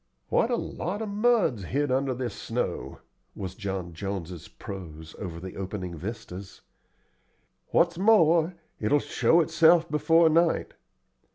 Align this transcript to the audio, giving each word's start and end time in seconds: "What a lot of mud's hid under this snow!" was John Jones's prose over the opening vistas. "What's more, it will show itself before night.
"What 0.29 0.49
a 0.49 0.55
lot 0.55 1.03
of 1.03 1.09
mud's 1.09 1.65
hid 1.65 1.91
under 1.91 2.15
this 2.15 2.33
snow!" 2.33 3.01
was 3.35 3.53
John 3.53 3.93
Jones's 3.93 4.47
prose 4.47 5.15
over 5.19 5.39
the 5.39 5.55
opening 5.55 5.95
vistas. 5.95 6.61
"What's 7.67 7.99
more, 7.99 8.55
it 8.79 8.91
will 8.91 8.97
show 8.97 9.41
itself 9.41 9.87
before 9.91 10.27
night. 10.27 10.73